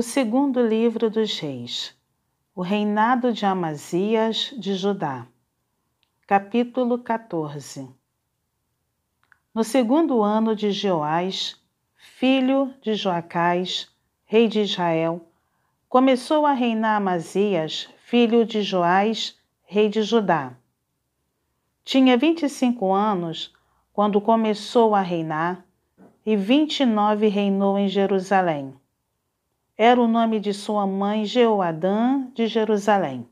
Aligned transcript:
O 0.00 0.02
segundo 0.02 0.66
livro 0.66 1.10
dos 1.10 1.38
reis. 1.38 1.94
O 2.54 2.62
reinado 2.62 3.34
de 3.34 3.44
Amazias 3.44 4.50
de 4.56 4.74
Judá. 4.74 5.26
Capítulo 6.26 7.00
14. 7.00 7.86
No 9.54 9.62
segundo 9.62 10.22
ano 10.22 10.56
de 10.56 10.72
Jeoás, 10.72 11.60
filho 11.98 12.72
de 12.80 12.94
Joacás, 12.94 13.90
rei 14.24 14.48
de 14.48 14.60
Israel, 14.60 15.20
começou 15.86 16.46
a 16.46 16.54
reinar 16.54 16.96
Amazias, 16.96 17.86
filho 17.98 18.46
de 18.46 18.62
Joás, 18.62 19.36
rei 19.64 19.90
de 19.90 20.00
Judá. 20.02 20.54
Tinha 21.84 22.16
vinte 22.16 22.44
e 22.44 22.48
cinco 22.48 22.90
anos 22.90 23.52
quando 23.92 24.18
começou 24.18 24.94
a 24.94 25.02
reinar, 25.02 25.62
e 26.24 26.36
vinte 26.36 26.80
e 26.80 26.86
nove 26.86 27.28
reinou 27.28 27.78
em 27.78 27.86
Jerusalém 27.86 28.79
era 29.82 29.98
o 29.98 30.06
nome 30.06 30.38
de 30.40 30.52
sua 30.52 30.86
mãe 30.86 31.24
Jeoadã 31.24 32.30
de 32.34 32.46
Jerusalém. 32.46 33.26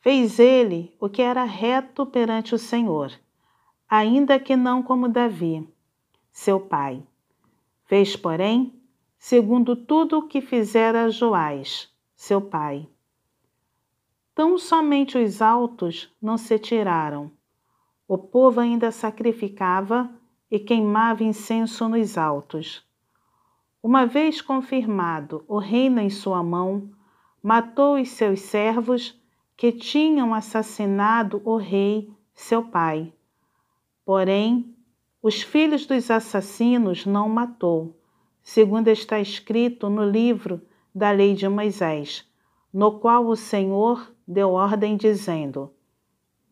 Fez 0.00 0.40
ele 0.40 0.92
o 0.98 1.08
que 1.08 1.22
era 1.22 1.44
reto 1.44 2.04
perante 2.04 2.56
o 2.56 2.58
Senhor, 2.58 3.12
ainda 3.88 4.40
que 4.40 4.56
não 4.56 4.82
como 4.82 5.08
Davi, 5.08 5.64
seu 6.32 6.58
pai. 6.58 7.00
Fez, 7.84 8.16
porém, 8.16 8.74
segundo 9.16 9.76
tudo 9.76 10.18
o 10.18 10.26
que 10.26 10.40
fizera 10.40 11.08
Joás, 11.08 11.88
seu 12.16 12.40
pai. 12.40 12.88
Tão 14.34 14.58
somente 14.58 15.16
os 15.16 15.40
altos 15.40 16.12
não 16.20 16.36
se 16.36 16.58
tiraram. 16.58 17.30
O 18.08 18.18
povo 18.18 18.58
ainda 18.58 18.90
sacrificava 18.90 20.10
e 20.50 20.58
queimava 20.58 21.22
incenso 21.22 21.88
nos 21.88 22.18
altos. 22.18 22.84
Uma 23.84 24.06
vez 24.06 24.40
confirmado 24.40 25.44
o 25.46 25.58
reino 25.58 26.00
em 26.00 26.08
sua 26.08 26.42
mão, 26.42 26.88
matou 27.42 28.00
os 28.00 28.08
seus 28.12 28.40
servos 28.40 29.14
que 29.58 29.70
tinham 29.70 30.32
assassinado 30.32 31.42
o 31.44 31.58
rei, 31.58 32.10
seu 32.32 32.62
pai. 32.62 33.12
Porém, 34.02 34.74
os 35.22 35.42
filhos 35.42 35.84
dos 35.84 36.10
assassinos 36.10 37.04
não 37.04 37.28
matou, 37.28 37.94
segundo 38.42 38.88
está 38.88 39.20
escrito 39.20 39.90
no 39.90 40.02
livro 40.02 40.62
da 40.94 41.10
lei 41.10 41.34
de 41.34 41.46
Moisés, 41.46 42.26
no 42.72 42.98
qual 42.98 43.26
o 43.26 43.36
Senhor 43.36 44.10
deu 44.26 44.52
ordem 44.52 44.96
dizendo: 44.96 45.70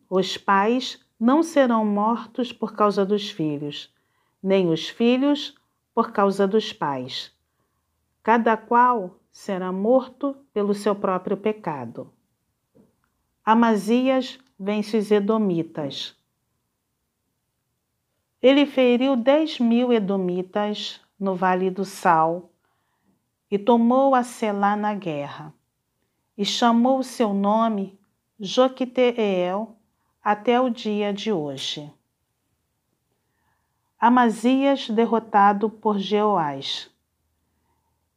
Os 0.07 0.37
pais 0.37 1.03
não 1.19 1.41
serão 1.41 1.83
mortos 1.83 2.53
por 2.53 2.75
causa 2.75 3.03
dos 3.03 3.31
filhos, 3.31 3.91
nem 4.39 4.69
os 4.69 4.87
filhos 4.87 5.55
por 5.93 6.11
causa 6.11 6.47
dos 6.47 6.73
pais. 6.73 7.31
Cada 8.21 8.57
qual 8.57 9.19
será 9.31 9.71
morto 9.71 10.35
pelo 10.53 10.73
seu 10.73 10.95
próprio 10.95 11.37
pecado. 11.37 12.11
Amazias 13.43 14.39
vence 14.57 14.97
os 14.97 15.11
Edomitas. 15.11 16.15
Ele 18.41 18.65
feriu 18.65 19.15
dez 19.15 19.59
mil 19.59 19.91
Edomitas 19.91 21.01
no 21.19 21.35
Vale 21.35 21.69
do 21.69 21.85
Sal 21.85 22.49
e 23.49 23.57
tomou 23.57 24.15
a 24.15 24.23
Selá 24.23 24.75
na 24.75 24.93
guerra, 24.95 25.53
e 26.37 26.43
chamou 26.43 26.99
o 26.99 27.03
seu 27.03 27.33
nome 27.33 27.99
Joquiteel 28.39 29.77
até 30.23 30.59
o 30.59 30.69
dia 30.69 31.13
de 31.13 31.31
hoje. 31.31 31.93
Amazias 34.05 34.89
derrotado 34.89 35.69
por 35.69 35.97
Jeoás. 35.97 36.91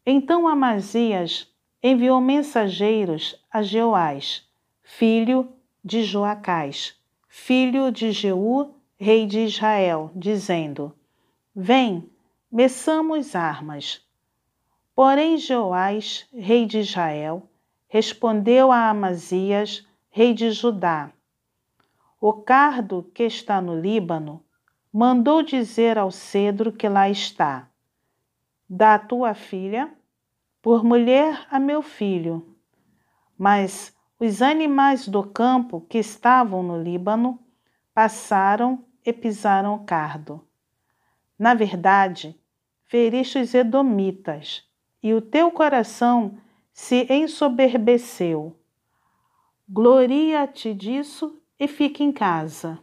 Então 0.05 0.49
Amazias 0.49 1.49
enviou 1.81 2.21
mensageiros 2.21 3.41
a 3.49 3.63
Jeoás, 3.63 4.45
filho 4.83 5.49
de 5.85 6.03
Joacás, 6.03 7.01
filho 7.29 7.93
de 7.93 8.11
Jeú, 8.11 8.75
rei 8.99 9.27
de 9.27 9.45
Israel, 9.45 10.11
dizendo: 10.13 10.93
Vem, 11.55 12.11
meçamos 12.51 13.37
armas. 13.37 14.05
Porém 14.93 15.39
Jeoás, 15.39 16.29
rei 16.33 16.67
de 16.67 16.79
Israel, 16.81 17.49
respondeu 17.87 18.73
a 18.73 18.91
Amazias, 18.91 19.87
rei 20.11 20.35
de 20.35 20.51
Judá: 20.51 21.13
O 22.21 22.33
cardo 22.33 23.09
que 23.15 23.23
está 23.23 23.61
no 23.61 23.79
Líbano 23.79 24.45
mandou 24.99 25.43
dizer 25.43 25.99
ao 25.99 26.11
cedro 26.11 26.73
que 26.73 26.89
lá 26.89 27.11
está: 27.11 27.69
Dá 28.67 28.99
tua 28.99 29.35
filha 29.35 29.93
por 30.63 30.83
mulher 30.83 31.47
a 31.51 31.61
meu 31.61 31.83
filho. 31.83 32.57
Mas 33.37 33.95
os 34.19 34.41
animais 34.41 35.07
do 35.07 35.23
campo 35.23 35.83
que 35.83 35.99
estavam 35.99 36.63
no 36.63 36.83
Líbano 36.83 37.39
passaram 37.93 38.87
e 39.05 39.13
pisaram 39.13 39.75
o 39.75 39.85
cardo. 39.85 40.43
Na 41.39 41.53
verdade, 41.53 42.35
feriste 42.87 43.39
os 43.39 43.53
edomitas, 43.53 44.65
e 45.03 45.13
o 45.13 45.21
teu 45.21 45.51
coração 45.51 46.39
se 46.73 47.07
ensoberbeceu. 47.13 48.59
Gloria-te 49.69 50.73
disso 50.73 51.39
e 51.61 51.69
fique 51.69 52.03
em 52.03 52.11
casa. 52.11 52.83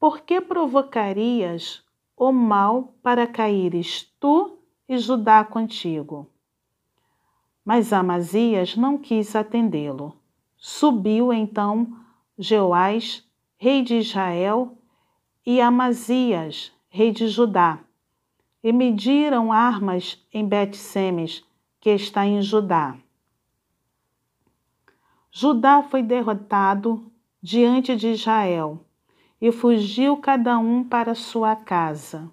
Por 0.00 0.22
que 0.22 0.40
provocarias 0.40 1.84
o 2.16 2.32
mal 2.32 2.94
para 3.02 3.26
caíres 3.26 4.10
tu 4.18 4.58
e 4.88 4.96
Judá 4.96 5.44
contigo? 5.44 6.26
Mas 7.62 7.92
Amazias 7.92 8.78
não 8.78 8.96
quis 8.96 9.36
atendê-lo. 9.36 10.16
Subiu 10.56 11.30
então 11.34 11.94
Jeoás, 12.38 13.28
rei 13.58 13.82
de 13.82 13.96
Israel, 13.96 14.78
e 15.44 15.60
Amazias, 15.60 16.72
rei 16.88 17.12
de 17.12 17.28
Judá, 17.28 17.80
e 18.64 18.72
mediram 18.72 19.52
armas 19.52 20.26
em 20.32 20.48
Bet-Semes, 20.48 21.44
que 21.78 21.90
está 21.90 22.24
em 22.26 22.40
Judá. 22.40 22.96
Judá 25.30 25.82
foi 25.82 26.02
derrotado 26.02 27.12
diante 27.42 27.94
de 27.94 28.08
Israel 28.12 28.86
e 29.40 29.50
fugiu 29.50 30.18
cada 30.18 30.58
um 30.58 30.84
para 30.84 31.14
sua 31.14 31.56
casa. 31.56 32.30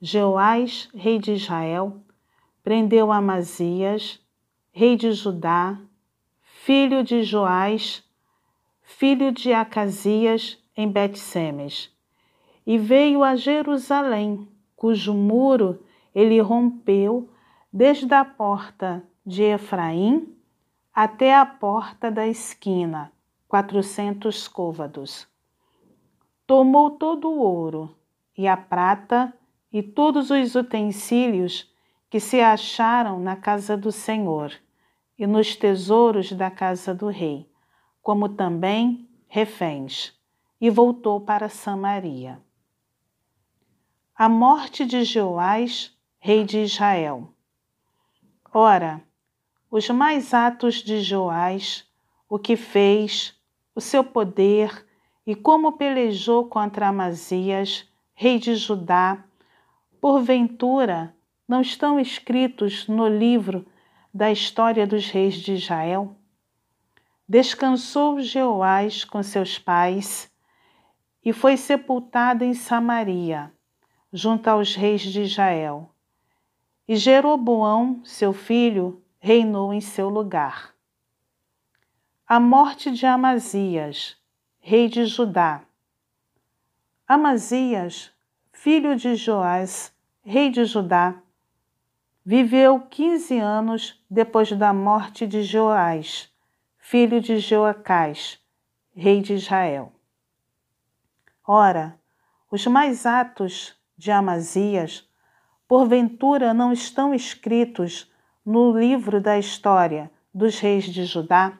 Jeoás, 0.00 0.88
rei 0.94 1.18
de 1.18 1.32
Israel, 1.32 2.00
prendeu 2.62 3.12
Amazias, 3.12 4.20
rei 4.72 4.96
de 4.96 5.12
Judá, 5.12 5.78
filho 6.40 7.04
de 7.04 7.22
Joás, 7.22 8.02
filho 8.82 9.30
de 9.30 9.52
Acasias, 9.52 10.58
em 10.76 10.90
Bet-Semes, 10.90 11.90
e 12.66 12.78
veio 12.78 13.22
a 13.22 13.36
Jerusalém, 13.36 14.48
cujo 14.74 15.14
muro 15.14 15.82
ele 16.14 16.40
rompeu 16.40 17.30
desde 17.72 18.12
a 18.14 18.24
porta 18.24 19.02
de 19.24 19.42
Efraim 19.42 20.34
até 20.94 21.34
a 21.34 21.44
porta 21.44 22.10
da 22.10 22.26
esquina, 22.26 23.12
quatrocentos 23.48 24.48
côvados 24.48 25.26
tomou 26.46 26.90
todo 26.90 27.28
o 27.28 27.38
ouro 27.38 27.96
e 28.36 28.46
a 28.46 28.56
prata 28.56 29.34
e 29.72 29.82
todos 29.82 30.30
os 30.30 30.54
utensílios 30.54 31.70
que 32.08 32.20
se 32.20 32.40
acharam 32.40 33.18
na 33.18 33.36
casa 33.36 33.76
do 33.76 33.90
Senhor 33.90 34.52
e 35.18 35.26
nos 35.26 35.56
tesouros 35.56 36.32
da 36.32 36.50
casa 36.50 36.94
do 36.94 37.08
rei, 37.08 37.50
como 38.00 38.28
também 38.28 39.08
reféns, 39.26 40.14
e 40.60 40.70
voltou 40.70 41.20
para 41.20 41.48
Samaria. 41.48 42.40
A 44.14 44.28
morte 44.28 44.86
de 44.86 45.04
Joás, 45.04 45.94
rei 46.18 46.44
de 46.44 46.58
Israel. 46.60 47.28
Ora, 48.52 49.02
os 49.70 49.90
mais 49.90 50.32
atos 50.32 50.76
de 50.76 51.02
Joás, 51.02 51.84
o 52.28 52.38
que 52.38 52.56
fez, 52.56 53.34
o 53.74 53.80
seu 53.80 54.02
poder 54.04 54.85
e 55.26 55.34
como 55.34 55.72
pelejou 55.72 56.46
contra 56.46 56.88
Amazias, 56.88 57.90
rei 58.14 58.38
de 58.38 58.54
Judá, 58.54 59.24
porventura 60.00 61.14
não 61.48 61.60
estão 61.60 61.98
escritos 61.98 62.86
no 62.86 63.08
livro 63.08 63.66
da 64.14 64.30
história 64.30 64.86
dos 64.86 65.10
reis 65.10 65.34
de 65.34 65.54
Israel? 65.54 66.16
Descansou 67.28 68.20
Jeoás 68.20 69.04
com 69.04 69.20
seus 69.22 69.58
pais 69.58 70.30
e 71.24 71.32
foi 71.32 71.56
sepultado 71.56 72.44
em 72.44 72.54
Samaria, 72.54 73.52
junto 74.12 74.46
aos 74.46 74.76
reis 74.76 75.00
de 75.00 75.22
Israel. 75.22 75.90
E 76.86 76.94
Jeroboão, 76.94 78.00
seu 78.04 78.32
filho, 78.32 79.02
reinou 79.18 79.74
em 79.74 79.80
seu 79.80 80.08
lugar. 80.08 80.72
A 82.28 82.38
morte 82.38 82.92
de 82.92 83.04
Amazias, 83.06 84.16
rei 84.68 84.88
de 84.88 85.04
Judá. 85.06 85.62
Amazias, 87.06 88.10
filho 88.50 88.96
de 88.96 89.14
Joás, 89.14 89.94
rei 90.24 90.50
de 90.50 90.64
Judá, 90.64 91.22
viveu 92.24 92.80
quinze 92.80 93.38
anos 93.38 94.04
depois 94.10 94.50
da 94.50 94.72
morte 94.72 95.24
de 95.24 95.44
Joás, 95.44 96.28
filho 96.78 97.20
de 97.20 97.38
Joacás, 97.38 98.40
rei 98.92 99.22
de 99.22 99.34
Israel. 99.34 99.92
Ora, 101.46 101.96
os 102.50 102.66
mais 102.66 103.06
atos 103.06 103.72
de 103.96 104.10
Amazias, 104.10 105.08
porventura 105.68 106.52
não 106.52 106.72
estão 106.72 107.14
escritos 107.14 108.12
no 108.44 108.76
livro 108.76 109.20
da 109.20 109.38
história 109.38 110.10
dos 110.34 110.58
reis 110.58 110.86
de 110.86 111.04
Judá? 111.04 111.56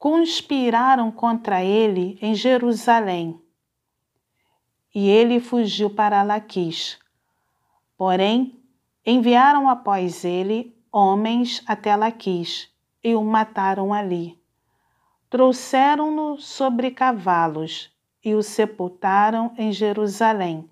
Conspiraram 0.00 1.12
contra 1.12 1.62
ele 1.62 2.18
em 2.20 2.34
Jerusalém, 2.34 3.40
e 4.92 5.08
ele 5.08 5.38
fugiu 5.38 5.90
para 5.90 6.24
Laquis. 6.24 6.98
Porém, 7.96 8.60
Enviaram 9.04 9.66
após 9.66 10.26
ele 10.26 10.76
homens 10.92 11.62
até 11.66 11.96
Laquis 11.96 12.68
e 13.02 13.14
o 13.14 13.24
mataram 13.24 13.94
ali. 13.94 14.38
Trouxeram-no 15.30 16.38
sobre 16.38 16.90
cavalos 16.90 17.90
e 18.22 18.34
o 18.34 18.42
sepultaram 18.42 19.54
em 19.56 19.72
Jerusalém, 19.72 20.68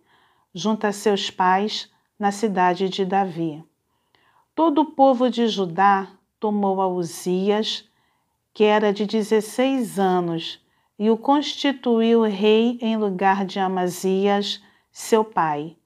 junto 0.52 0.86
a 0.86 0.92
seus 0.92 1.31
pais, 1.31 1.90
na 2.19 2.31
cidade 2.31 2.88
de 2.90 3.04
Davi. 3.04 3.64
Todo 4.54 4.82
o 4.82 4.92
povo 4.92 5.31
de 5.31 5.48
Judá 5.48 6.08
tomou 6.38 6.82
a 6.82 6.86
Uzias, 6.86 7.88
que 8.58 8.64
era 8.64 8.93
de 8.93 9.06
dezesseis 9.06 10.00
anos, 10.00 10.60
e 10.99 11.08
o 11.10 11.16
constituiu 11.16 12.22
rei 12.22 12.76
em 12.82 12.96
lugar 12.96 13.44
de 13.44 13.60
Amazias, 13.60 14.60
seu 14.90 15.25
pai. 15.25 15.76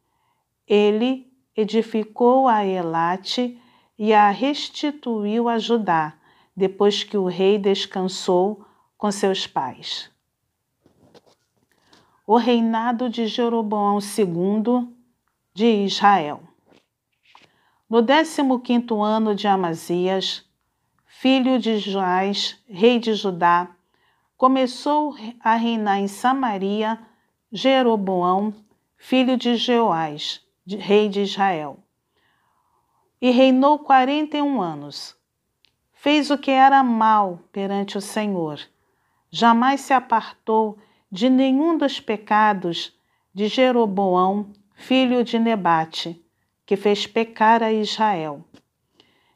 Ele 0.67 1.31
edificou 1.55 2.49
a 2.49 2.65
Elate 2.65 3.61
e 3.99 4.15
a 4.15 4.31
restituiu 4.31 5.51
a 5.51 5.59
Judá, 5.59 6.15
depois 6.57 7.05
que 7.05 7.15
o 7.15 7.27
rei 7.27 7.59
descansou 7.59 8.65
com 8.97 9.13
seus 9.13 9.47
pais. 9.47 10.11
O 12.27 12.39
reinado 12.39 13.11
de 13.11 13.27
Jeroboão 13.27 13.99
II 13.99 14.89
de 15.53 15.67
Israel. 15.85 16.43
No 17.87 18.01
15 18.03 18.41
ano 19.05 19.35
de 19.35 19.47
Amazias, 19.47 20.51
filho 21.23 21.57
de 21.57 21.79
Joás, 21.79 22.61
rei 22.69 22.99
de 22.99 23.15
Judá, 23.15 23.69
começou 24.37 25.15
a 25.39 25.55
reinar 25.55 26.01
em 26.01 26.09
Samaria 26.09 26.99
Jeroboão, 27.53 28.53
filho 28.97 29.37
de 29.37 29.55
Jeoás, 29.55 30.45
rei 30.67 31.09
de 31.09 31.21
Israel. 31.21 31.79
E 33.21 33.31
reinou 33.31 33.79
quarenta 33.79 34.37
e 34.37 34.43
um 34.43 34.61
anos. 34.61 35.17
Fez 35.93 36.29
o 36.29 36.37
que 36.37 36.51
era 36.51 36.83
mal 36.83 37.39
perante 37.53 37.97
o 37.97 38.01
Senhor. 38.01 38.59
Jamais 39.31 39.81
se 39.83 39.95
apartou 39.95 40.77
de 41.09 41.31
nenhum 41.31 41.79
dos 41.79 42.01
pecados 42.01 42.93
de 43.33 43.47
Jeroboão, 43.47 44.51
filho 44.75 45.23
de 45.23 45.39
Nebate, 45.39 46.21
que 46.67 46.75
fez 46.77 47.07
pecar 47.07 47.63
a 47.63 47.73
Israel. 47.73 48.45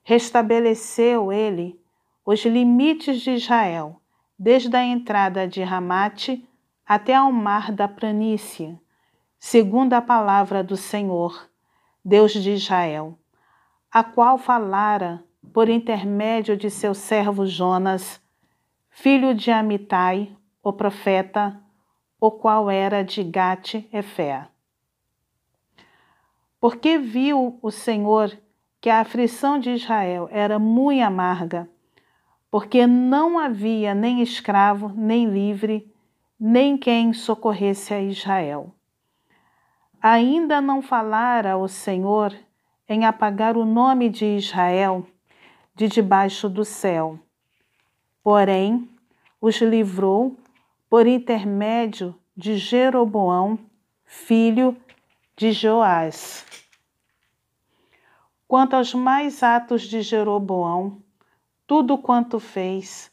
Restabeleceu 0.08 1.32
ele 1.32 1.80
os 2.24 2.44
limites 2.44 3.22
de 3.22 3.32
Israel, 3.32 4.00
desde 4.38 4.76
a 4.76 4.84
entrada 4.84 5.48
de 5.48 5.64
Ramate 5.64 6.48
até 6.86 7.12
ao 7.12 7.32
mar 7.32 7.72
da 7.72 7.88
planície, 7.88 8.78
segundo 9.36 9.94
a 9.94 10.00
palavra 10.00 10.62
do 10.62 10.76
Senhor, 10.76 11.50
Deus 12.04 12.30
de 12.30 12.52
Israel, 12.52 13.18
a 13.90 14.04
qual 14.04 14.38
falara 14.38 15.24
por 15.52 15.68
intermédio 15.68 16.56
de 16.56 16.70
seu 16.70 16.94
servo 16.94 17.44
Jonas, 17.44 18.22
filho 18.88 19.34
de 19.34 19.50
Amitai, 19.50 20.36
o 20.62 20.72
profeta, 20.72 21.60
o 22.20 22.30
qual 22.30 22.70
era 22.70 23.02
de 23.02 23.24
Gate-Efé. 23.24 24.46
Porque 26.60 26.96
viu 26.96 27.58
o 27.60 27.72
Senhor 27.72 28.38
que 28.86 28.90
a 28.90 29.00
aflição 29.00 29.58
de 29.58 29.70
Israel 29.70 30.28
era 30.30 30.60
muito 30.60 31.02
amarga, 31.02 31.68
porque 32.48 32.86
não 32.86 33.36
havia 33.36 33.92
nem 33.92 34.22
escravo, 34.22 34.92
nem 34.94 35.26
livre, 35.26 35.92
nem 36.38 36.78
quem 36.78 37.12
socorresse 37.12 37.92
a 37.92 38.00
Israel. 38.00 38.72
Ainda 40.00 40.60
não 40.60 40.80
falara 40.80 41.56
o 41.56 41.66
Senhor 41.66 42.32
em 42.88 43.04
apagar 43.04 43.56
o 43.56 43.64
nome 43.64 44.08
de 44.08 44.24
Israel 44.24 45.04
de 45.74 45.88
debaixo 45.88 46.48
do 46.48 46.64
céu. 46.64 47.18
Porém, 48.22 48.88
os 49.40 49.60
livrou 49.60 50.36
por 50.88 51.08
intermédio 51.08 52.14
de 52.36 52.56
Jeroboão, 52.56 53.58
filho 54.04 54.76
de 55.36 55.50
Joás. 55.50 56.46
Quanto 58.48 58.74
aos 58.74 58.94
mais 58.94 59.42
atos 59.42 59.82
de 59.82 60.02
Jeroboão, 60.02 61.02
tudo 61.66 61.98
quanto 61.98 62.38
fez, 62.38 63.10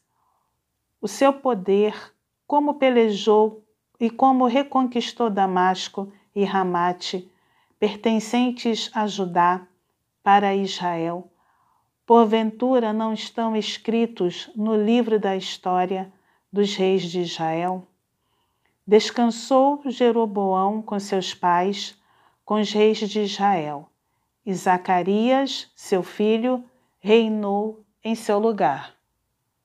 o 1.02 1.08
seu 1.08 1.34
poder, 1.34 2.14
como 2.46 2.76
pelejou 2.76 3.64
e 4.00 4.12
como 4.12 4.46
reconquistou 4.46 5.32
Damasco 5.32 6.14
e 6.36 6.44
Ramate, 6.44 7.32
pertencentes 7.80 8.92
a 8.94 9.08
Judá, 9.08 9.66
para 10.22 10.56
Israel, 10.56 11.30
porventura 12.06 12.94
não 12.94 13.12
estão 13.12 13.56
escritos 13.56 14.52
no 14.56 14.76
livro 14.76 15.20
da 15.20 15.36
história 15.36 16.14
dos 16.52 16.76
reis 16.76 17.04
de 17.04 17.22
Israel? 17.22 17.88
Descansou 18.86 19.82
Jeroboão 19.86 20.82
com 20.82 21.00
seus 21.00 21.34
pais, 21.34 22.00
com 22.46 22.62
os 22.62 22.72
reis 22.72 23.00
de 23.00 23.22
Israel, 23.22 23.90
e 24.46 24.54
Zacarias, 24.54 25.72
seu 25.76 26.04
filho, 26.04 26.64
reinou 27.00 27.86
em 28.04 28.16
seu 28.16 28.40
lugar. 28.40 28.96